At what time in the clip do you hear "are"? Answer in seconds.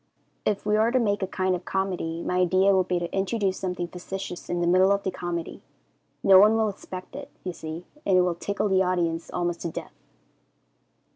0.77-0.89